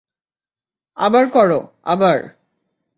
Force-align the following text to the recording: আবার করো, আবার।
আবার 0.95 1.29
করো, 1.29 1.67
আবার। 1.83 2.17